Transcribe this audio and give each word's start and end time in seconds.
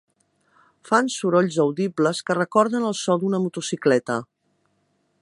Fan 0.89 1.11
sorolls 1.15 1.59
audibles 1.65 2.23
que 2.31 2.39
recorden 2.39 2.89
el 2.93 2.99
so 3.03 3.21
d'una 3.25 3.45
motocicleta. 3.47 4.21